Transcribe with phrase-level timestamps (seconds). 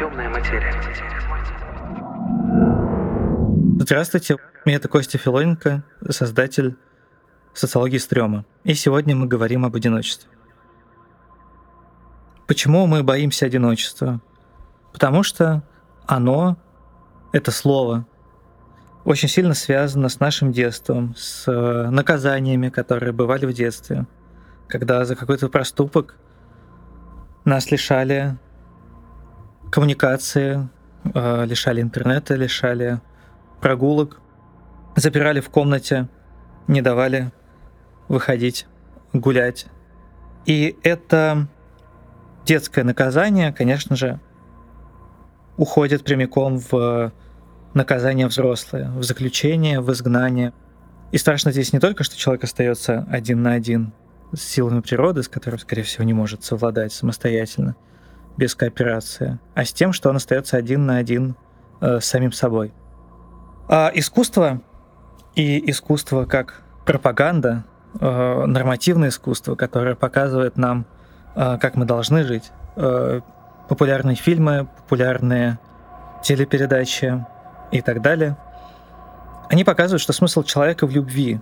[0.00, 0.72] Темная материя.
[3.78, 6.78] Здравствуйте, меня это Костя Филоненко, создатель
[7.52, 8.46] социологии стрёма.
[8.64, 10.30] И сегодня мы говорим об одиночестве.
[12.46, 14.22] Почему мы боимся одиночества?
[14.94, 15.62] Потому что
[16.06, 16.56] оно,
[17.32, 18.06] это слово,
[19.04, 24.06] очень сильно связано с нашим детством, с э, наказаниями, которые бывали в детстве,
[24.66, 26.16] когда за какой-то проступок
[27.44, 28.38] нас лишали
[29.70, 30.68] коммуникации,
[31.14, 33.00] э, лишали интернета, лишали
[33.60, 34.20] прогулок,
[34.96, 36.08] запирали в комнате,
[36.66, 37.30] не давали
[38.08, 38.66] выходить,
[39.12, 39.66] гулять.
[40.46, 41.46] И это
[42.44, 44.18] детское наказание, конечно же,
[45.56, 47.12] уходит прямиком в
[47.74, 50.52] наказание взрослое, в заключение, в изгнание.
[51.12, 53.92] И страшно здесь не только, что человек остается один на один
[54.32, 57.76] с силами природы, с которым, скорее всего, не может совладать самостоятельно,
[58.36, 61.36] без кооперации, а с тем, что он остается один на один
[61.80, 62.72] э, с самим собой.
[63.68, 64.60] А искусство
[65.34, 67.64] и искусство как пропаганда,
[68.00, 70.86] э, нормативное искусство, которое показывает нам,
[71.34, 73.20] э, как мы должны жить, э,
[73.68, 75.58] популярные фильмы, популярные
[76.22, 77.24] телепередачи,
[77.70, 78.36] и так далее,
[79.48, 81.40] они показывают, что смысл человека в любви.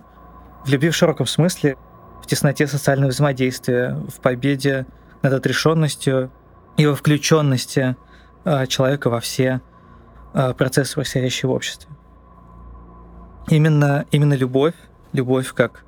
[0.65, 1.77] В любви в широком смысле,
[2.21, 4.85] в тесноте социального взаимодействия, в победе
[5.21, 6.31] над отрешенностью
[6.79, 7.97] и во включенности
[8.45, 9.59] э, человека во все
[10.33, 11.93] э, процессы, происходящие в обществе.
[13.49, 14.75] Именно, именно любовь,
[15.11, 15.83] любовь как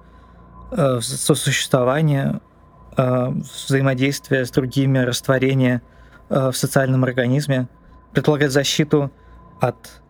[0.72, 2.42] э, сосуществование,
[2.98, 5.82] взаимодействие с другими, растворение
[6.28, 7.70] в социальном организме
[8.12, 9.10] предполагает защиту
[9.62, 10.02] от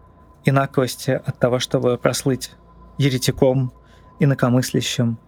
[0.46, 2.54] инаковости от того, чтобы прослыть
[2.98, 3.72] еретиком,
[4.20, 5.20] инакомыслящим,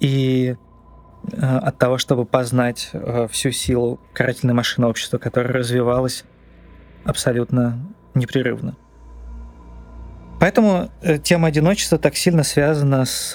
[0.00, 0.56] и
[1.32, 6.24] от того, чтобы познать э, всю силу карательной машины общества, которая развивалась
[7.04, 7.78] абсолютно
[8.14, 8.76] непрерывно.
[10.40, 13.32] Поэтому э, тема одиночества так сильно связана с,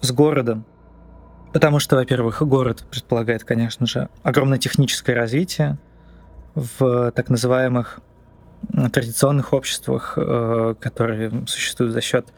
[0.00, 0.64] с городом.
[1.52, 5.78] Потому что, во-первых, город предполагает, конечно же, огромное техническое развитие
[6.54, 8.00] в так называемых
[8.92, 12.28] традиционных обществах, э, которые существуют за счет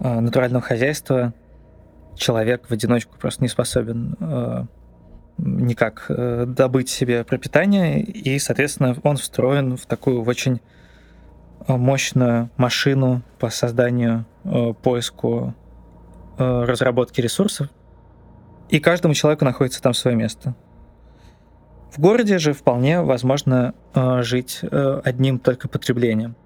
[0.00, 1.34] э, натурального хозяйства,
[2.16, 4.64] человек в одиночку просто не способен э,
[5.38, 10.60] никак добыть себе пропитание, и, соответственно, он встроен в такую очень
[11.68, 14.24] мощную машину по созданию,
[14.82, 15.54] поиску,
[16.38, 17.68] разработке ресурсов,
[18.70, 20.54] и каждому человеку находится там свое место.
[21.96, 26.36] В городе же вполне возможно э, жить э, одним только потреблением.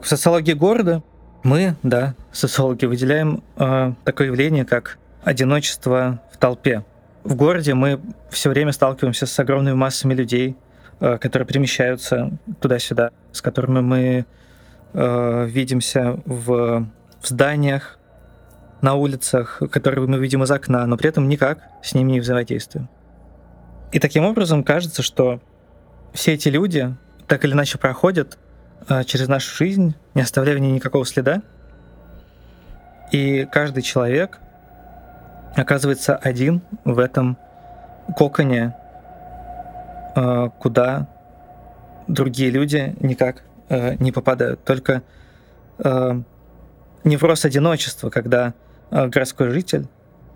[0.00, 1.02] В социологии города
[1.42, 6.84] мы, да, социологи, выделяем э, такое явление, как одиночество в толпе.
[7.24, 8.00] В городе мы
[8.30, 10.56] все время сталкиваемся с огромными массами людей,
[11.00, 14.26] которые перемещаются туда-сюда, с которыми мы
[14.94, 16.86] видимся в,
[17.20, 17.98] в зданиях,
[18.82, 22.88] на улицах, которые мы видим из окна, но при этом никак с ними не взаимодействуем.
[23.90, 25.40] И таким образом кажется, что
[26.12, 26.94] все эти люди
[27.26, 28.38] так или иначе проходят
[28.88, 31.42] э, через нашу жизнь, не оставляя в ней никакого следа.
[33.10, 34.38] И каждый человек
[35.56, 37.36] оказывается один в этом
[38.16, 38.76] коконе,
[40.14, 41.08] э, куда
[42.06, 44.62] другие люди никак э, не попадают.
[44.64, 45.02] Только
[45.78, 46.22] э,
[47.04, 48.54] невроз одиночества, когда
[48.90, 49.86] э, городской житель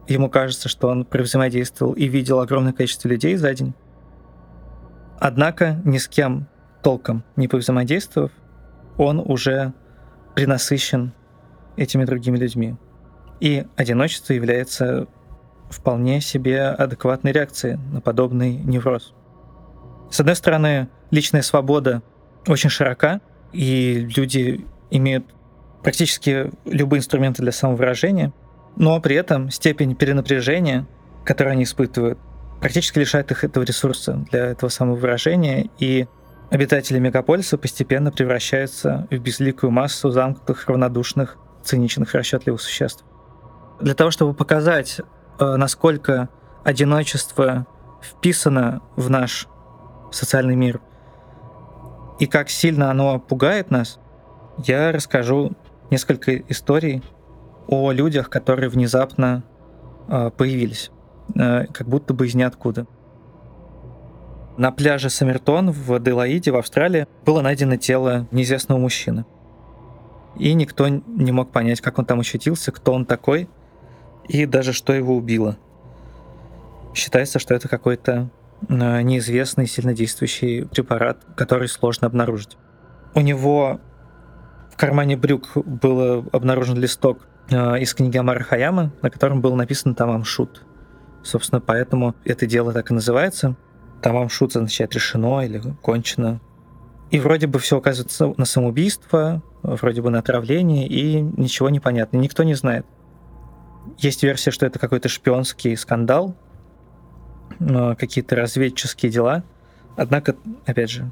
[0.08, 3.74] ему кажется, что он взаимодействовал и видел огромное количество людей за день.
[5.18, 6.48] Однако ни с кем
[6.82, 8.32] толком не повзаимодействовав,
[8.96, 9.72] он уже
[10.34, 11.12] принасыщен
[11.76, 12.76] этими другими людьми.
[13.40, 15.06] И одиночество является
[15.70, 19.14] вполне себе адекватной реакцией на подобный невроз.
[20.10, 22.02] С одной стороны, личная свобода
[22.46, 23.20] очень широка,
[23.52, 25.24] и люди имеют
[25.82, 28.32] практически любые инструменты для самовыражения,
[28.76, 30.86] но при этом степень перенапряжения,
[31.24, 32.18] которую они испытывают,
[32.60, 36.06] практически лишает их этого ресурса для этого самовыражения, и
[36.50, 43.04] обитатели мегаполиса постепенно превращаются в безликую массу замкнутых, равнодушных, циничных, расчетливых существ.
[43.80, 45.00] Для того, чтобы показать,
[45.38, 46.28] э, насколько
[46.64, 47.66] одиночество
[48.02, 49.48] вписано в наш
[50.10, 50.80] социальный мир
[52.18, 53.98] и как сильно оно пугает нас,
[54.58, 55.52] я расскажу
[55.90, 57.02] несколько историй
[57.66, 59.44] о людях, которые внезапно
[60.08, 60.90] э, появились,
[61.34, 62.86] э, как будто бы из ниоткуда.
[64.58, 69.24] На пляже Саммертон в Делаиде в Австралии было найдено тело неизвестного мужчины.
[70.36, 73.48] И никто не мог понять, как он там очутился, кто он такой,
[74.30, 75.58] и даже что его убило.
[76.94, 78.30] Считается, что это какой-то
[78.68, 82.56] э, неизвестный сильнодействующий препарат, который сложно обнаружить.
[83.14, 83.80] У него
[84.72, 89.96] в кармане брюк был обнаружен листок э, из книги Амара Хаямы, на котором был написан
[89.96, 90.64] Тамам Шут.
[91.24, 93.56] Собственно, поэтому это дело так и называется.
[94.00, 96.40] Тамам Шут означает решено или кончено.
[97.10, 102.18] И вроде бы все указывается на самоубийство, вроде бы на отравление, и ничего не понятно.
[102.18, 102.86] Никто не знает.
[103.98, 106.34] Есть версия, что это какой-то шпионский скандал,
[107.58, 109.42] какие-то разведческие дела.
[109.96, 110.36] Однако,
[110.66, 111.10] опять же,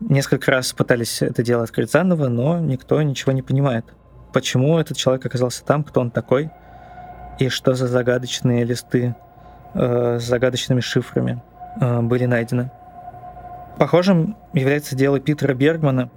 [0.00, 3.84] несколько раз пытались это дело открыть заново, но никто ничего не понимает.
[4.32, 6.50] Почему этот человек оказался там, кто он такой,
[7.38, 9.14] и что за загадочные листы
[9.74, 11.42] э, с загадочными шифрами
[11.80, 12.70] э, были найдены.
[13.78, 16.10] Похожим является дело Питера Бергмана.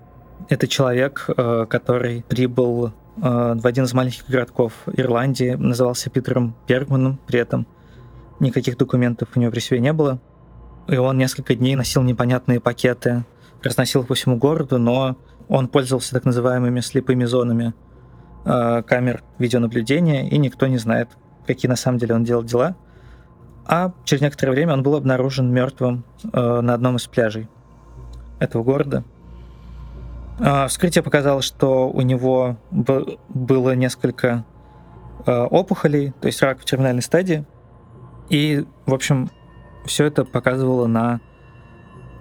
[0.50, 7.20] Это человек, э, который прибыл э, в один из маленьких городков Ирландии, назывался Питером Бергманом
[7.28, 7.68] при этом.
[8.40, 10.20] Никаких документов у него при себе не было.
[10.88, 13.24] И он несколько дней носил непонятные пакеты,
[13.62, 15.18] разносил их по всему городу, но
[15.48, 17.74] он пользовался так называемыми слепыми зонами
[18.46, 21.10] э, камер видеонаблюдения, и никто не знает,
[21.48, 22.76] какие на самом деле он делал дела.
[23.66, 27.48] А через некоторое время он был обнаружен мертвым э, на одном из пляжей
[28.40, 29.06] этого города.
[30.40, 34.46] Э, вскрытие показало, что у него было несколько
[35.26, 37.46] э, опухолей, то есть рак в терминальной стадии.
[38.30, 39.30] И, в общем,
[39.86, 41.20] все это показывало на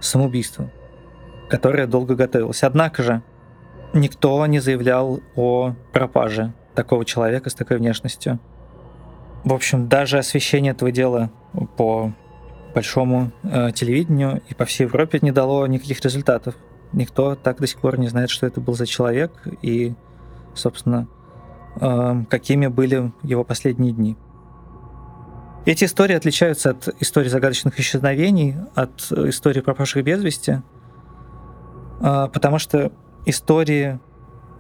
[0.01, 0.71] самоубийство,
[1.49, 2.63] которое долго готовилось.
[2.63, 3.23] Однако же
[3.95, 8.39] никто не заявлял о пропаже такого человека с такой внешностью.
[9.45, 11.31] В общем, даже освещение этого дела
[11.77, 12.13] по
[12.75, 16.55] большому э, телевидению и по всей Европе не дало никаких результатов.
[16.93, 19.95] Никто так до сих пор не знает, что это был за человек и,
[20.55, 21.09] собственно,
[21.81, 24.17] э, какими были его последние дни.
[25.65, 30.61] Эти истории отличаются от истории загадочных исчезновений, от истории пропавших без вести,
[32.01, 32.93] э, потому что
[33.25, 34.01] истории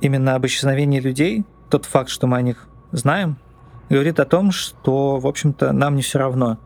[0.01, 3.37] именно об исчезновении людей, тот факт, что мы о них знаем,
[3.91, 6.59] говорит о том, что, в общем-то, нам не все равно.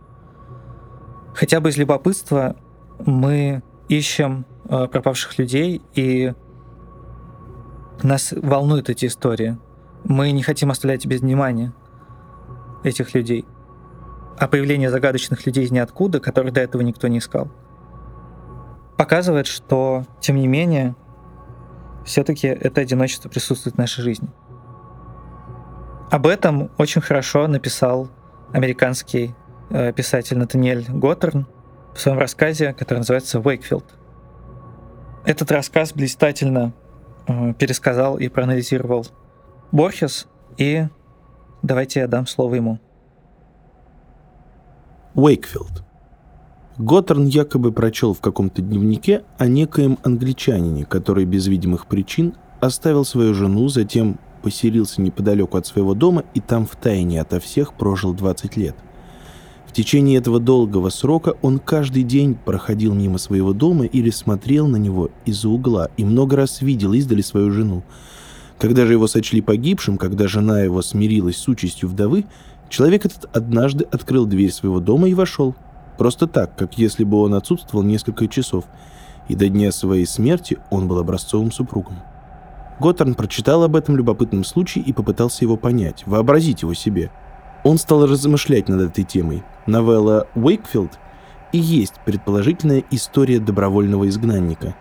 [1.34, 2.56] Хотя бы из любопытства
[3.04, 6.32] мы ищем э, пропавших людей, и
[8.02, 9.58] нас волнуют эти истории.
[10.04, 11.72] Мы не хотим оставлять без внимания
[12.84, 13.44] этих людей.
[14.38, 17.50] А появление загадочных людей из ниоткуда, которых до этого никто не искал,
[18.96, 20.94] показывает, что, тем не менее,
[22.04, 24.28] все-таки это одиночество присутствует в нашей жизни.
[26.10, 28.08] Об этом очень хорошо написал
[28.52, 29.34] американский
[29.70, 31.46] э, писатель Натаниэль Готтерн
[31.96, 33.84] в своем рассказе, который называется «Уэйкфилд».
[35.24, 36.72] Этот рассказ блистательно
[37.26, 39.06] э, пересказал и проанализировал
[39.72, 40.86] Борхес, и
[41.62, 42.78] давайте я дам слово ему.
[45.14, 45.82] Уэйкфилд.
[46.78, 53.32] Готтерн якобы прочел в каком-то дневнике о некоем англичанине, который без видимых причин оставил свою
[53.32, 58.76] жену, затем поселился неподалеку от своего дома и там втайне ото всех прожил 20 лет.
[59.76, 65.10] Течение этого долгого срока он каждый день проходил мимо своего дома или смотрел на него
[65.26, 67.82] из-за угла и много раз видел издали свою жену.
[68.58, 72.24] Когда же его сочли погибшим, когда жена его смирилась с участью вдовы,
[72.70, 75.54] человек этот однажды открыл дверь своего дома и вошел.
[75.98, 78.64] Просто так, как если бы он отсутствовал несколько часов.
[79.28, 81.96] И до дня своей смерти он был образцовым супругом.
[82.80, 87.10] Готтерн прочитал об этом любопытном случае и попытался его понять, вообразить его себе.
[87.66, 89.42] Он стал размышлять над этой темой.
[89.66, 91.00] Новелла «Уэйкфилд»
[91.50, 94.76] и есть предположительная история добровольного изгнанника.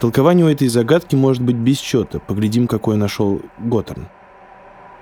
[0.00, 2.20] Толкование у этой загадки может быть без счета.
[2.20, 4.08] Поглядим, какое нашел Готтерн.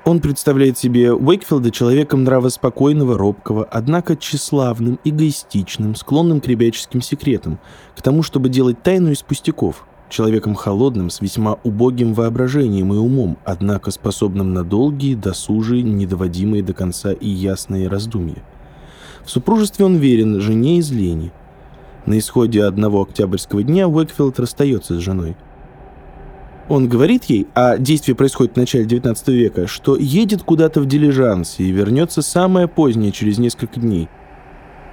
[0.05, 7.61] Он представляет себе Уэйкфилда человеком нравоспокойного, робкого, однако тщеславным, эгоистичным, склонным к ребяческим секретам,
[7.97, 13.39] к тому, чтобы делать тайну из пустяков– человеком холодным, с весьма убогим воображением и умом,
[13.45, 18.43] однако способным на долгие, досужие, недоводимые до конца и ясные раздумья.
[19.25, 21.33] В супружестве он верен жене из лени.
[22.07, 25.37] На исходе одного октябрьского дня Уэкфилд расстается с женой.
[26.69, 31.65] Он говорит ей, а действие происходит в начале 19 века, что едет куда-то в дилижансе
[31.65, 34.09] и вернется самое позднее, через несколько дней.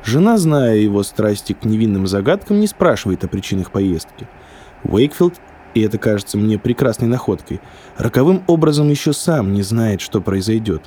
[0.03, 4.27] Жена, зная его страсти к невинным загадкам, не спрашивает о причинах поездки–
[4.83, 5.33] Уэйкфилд,
[5.75, 7.61] и это кажется мне прекрасной находкой,
[7.97, 10.83] роковым образом еще сам не знает, что произойдет.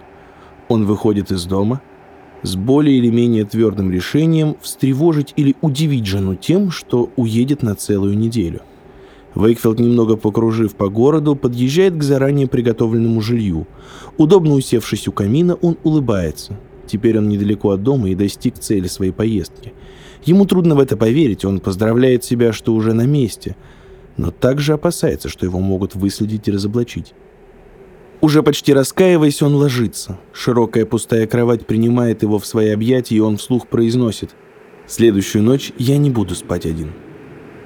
[0.68, 1.80] Он выходит из дома
[2.42, 8.18] с более или менее твердым решением встревожить или удивить жену тем, что уедет на целую
[8.18, 8.62] неделю.
[9.34, 13.66] Вейкфилд, немного покружив по городу, подъезжает к заранее приготовленному жилью.
[14.18, 16.58] Удобно усевшись у камина, он улыбается.
[16.86, 19.72] Теперь он недалеко от дома и достиг цели своей поездки.
[20.24, 23.56] Ему трудно в это поверить, он поздравляет себя, что уже на месте,
[24.16, 27.14] но также опасается, что его могут выследить и разоблачить.
[28.20, 30.18] Уже почти раскаиваясь, он ложится.
[30.32, 34.30] Широкая пустая кровать принимает его в свои объятия, и он вслух произносит
[34.86, 36.92] «Следующую ночь я не буду спать один».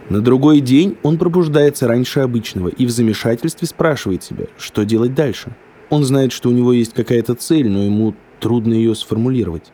[0.09, 5.55] На другой день он пробуждается раньше обычного и в замешательстве спрашивает себя, что делать дальше.
[5.91, 9.73] Он знает, что у него есть какая-то цель, но ему трудно ее сформулировать.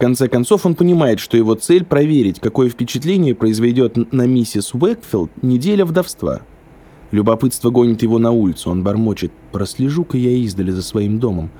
[0.00, 5.84] Конце концов, он понимает, что его цель– проверить, какое впечатление произведет на миссис Уэкфилд неделя
[5.84, 6.40] вдовства–
[7.10, 8.70] Любопытство гонит его на улицу.
[8.70, 9.32] Он бормочет.
[9.52, 11.50] «Прослежу-ка я издали за своим домом».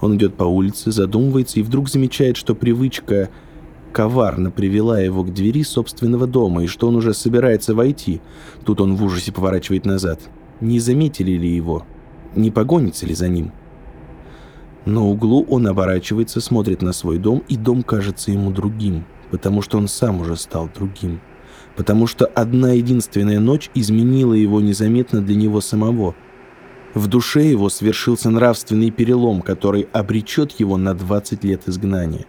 [0.00, 3.30] Он идет по улице, задумывается и вдруг замечает, что привычка
[3.92, 8.20] коварно привела его к двери собственного дома и что он уже собирается войти.
[8.64, 10.20] Тут он в ужасе поворачивает назад.
[10.60, 11.86] Не заметили ли его?
[12.34, 13.52] Не погонится ли за ним?
[14.84, 19.78] На углу он оборачивается, смотрит на свой дом, и дом кажется ему другим, потому что
[19.78, 21.20] он сам уже стал другим
[21.76, 26.14] потому что одна единственная ночь изменила его незаметно для него самого.
[26.94, 32.26] В душе его свершился нравственный перелом, который обречет его на 20 лет изгнания.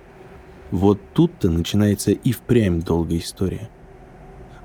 [0.71, 3.69] Вот тут-то начинается и впрямь долгая история.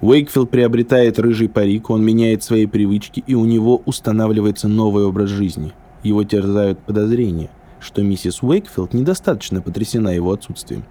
[0.00, 5.72] Уэйкфилд приобретает рыжий парик, он меняет свои привычки, и у него устанавливается новый образ жизни.
[6.04, 10.84] Его терзают подозрения, что миссис Уэйкфилд недостаточно потрясена его отсутствием.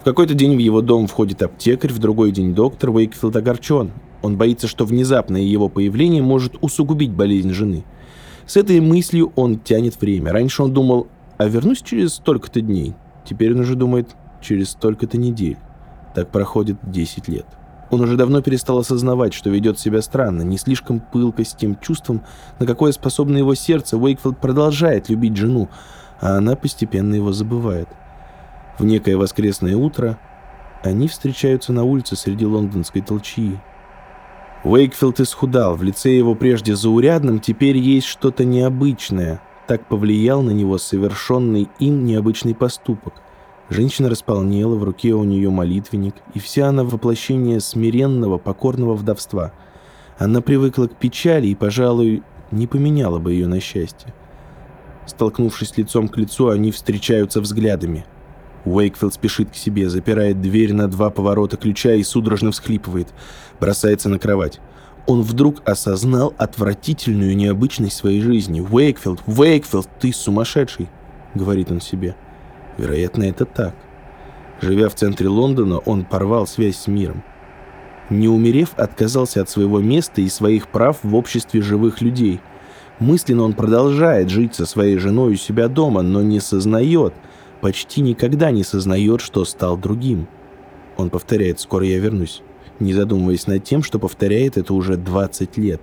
[0.00, 3.90] В какой-то день в его дом входит аптекарь, в другой день доктор Уэйкфилд огорчен.
[4.22, 7.84] Он боится, что внезапное его появление может усугубить болезнь жены.
[8.46, 10.32] С этой мыслью он тянет время.
[10.32, 12.94] Раньше он думал, а вернусь через столько-то дней.
[13.24, 15.58] Теперь он уже думает, через столько-то недель.
[16.14, 17.46] Так проходит 10 лет.
[17.90, 22.22] Он уже давно перестал осознавать, что ведет себя странно, не слишком пылко с тем чувством,
[22.58, 25.68] на какое способно его сердце, Уэйкфилд продолжает любить жену,
[26.20, 27.88] а она постепенно его забывает.
[28.78, 30.18] В некое воскресное утро
[30.82, 33.58] они встречаются на улице среди лондонской толчии.
[34.64, 39.40] Уэйкфилд исхудал, в лице его прежде заурядном теперь есть что-то необычное.
[39.66, 43.14] Так повлиял на него совершенный им необычный поступок.
[43.68, 49.52] Женщина располнела, в руке у нее молитвенник, и вся она воплощение смиренного, покорного вдовства.
[50.18, 54.14] Она привыкла к печали и, пожалуй, не поменяла бы ее на счастье.
[55.06, 58.04] Столкнувшись лицом к лицу, они встречаются взглядами–
[58.64, 63.08] Уэйкфилд спешит к себе, запирает дверь на два поворота ключа и судорожно всхлипывает.
[63.60, 64.60] Бросается на кровать.
[65.06, 68.60] Он вдруг осознал отвратительную необычность своей жизни.
[68.60, 70.88] «Уэйкфилд, Уэйкфилд, ты сумасшедший!»—
[71.34, 72.14] говорит он себе.
[72.78, 73.74] Вероятно, это так.
[74.62, 77.22] Живя в центре Лондона, он порвал связь с миром.
[78.08, 82.40] Не умерев, отказался от своего места и своих прав в обществе живых людей.
[82.98, 87.12] Мысленно он продолжает жить со своей женой у себя дома, но не сознает—
[87.60, 90.28] почти никогда не сознает, что стал другим.
[90.96, 92.42] Он повторяет «скоро я вернусь»,
[92.80, 95.80] не задумываясь над тем, что повторяет это уже 20 лет.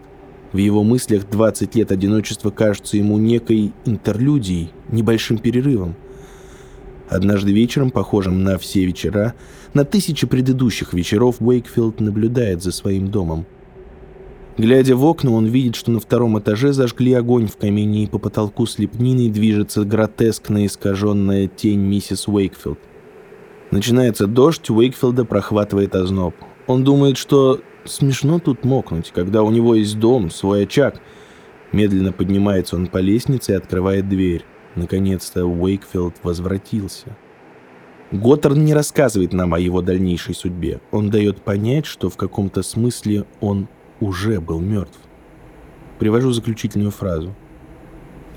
[0.52, 5.96] В его мыслях 20 лет одиночества кажутся ему некой интерлюдией, небольшим перерывом.
[7.10, 9.34] Однажды вечером, похожим на все вечера,
[9.74, 13.46] на тысячи предыдущих вечеров, Уэйкфилд наблюдает за своим домом–
[14.58, 18.20] Глядя в окна, он видит, что на втором этаже зажгли огонь в камине, и по
[18.20, 22.80] потолку с лепниной движется гротескно искаженная тень миссис Уэйкфилд.
[23.72, 26.36] Начинается дождь, Уэйкфилда прохватывает озноб.
[26.68, 31.02] Он думает, что смешно тут мокнуть, когда у него есть дом, свой очаг.
[31.74, 34.46] Медленно поднимается он по лестнице и открывает дверь.
[34.76, 37.16] Наконец-то Уэйкфилд возвратился.
[38.12, 40.80] Готтерн не рассказывает нам о его дальнейшей судьбе.
[40.92, 43.68] Он дает понять, что в каком-то смысле он
[44.00, 45.00] уже был мертв.
[45.98, 47.34] Привожу заключительную фразу.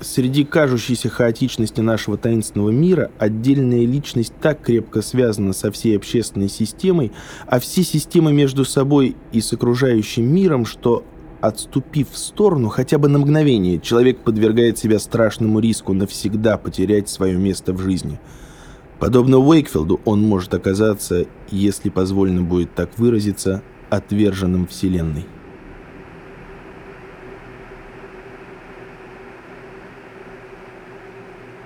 [0.01, 7.11] Среди кажущейся хаотичности нашего таинственного мира отдельная личность так крепко связана со всей общественной системой,
[7.47, 11.03] а все системы между собой и с окружающим миром, что
[11.41, 17.37] отступив в сторону хотя бы на мгновение, человек подвергает себя страшному риску навсегда потерять свое
[17.37, 18.19] место в жизни.
[18.99, 25.25] Подобно Уэйкфилду он может оказаться, если позволено будет так выразиться, отверженным Вселенной.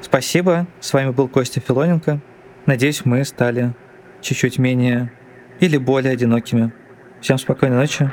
[0.02, 0.68] Спасибо.
[0.80, 2.22] С вами был Костя Филоненко.
[2.68, 3.74] Надеюсь, мы стали
[4.22, 5.12] чуть-чуть менее
[5.60, 6.72] или более одинокими.
[7.20, 8.12] Всем спокойной ночи.